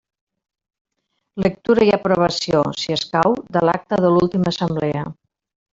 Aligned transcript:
Lectura 1.43 1.85
i 1.89 1.93
aprovació, 1.99 2.63
si 2.85 2.97
escau, 2.99 3.39
de 3.59 3.67
l'acta 3.69 4.01
de 4.07 4.15
l'última 4.17 4.55
assemblea. 4.57 5.07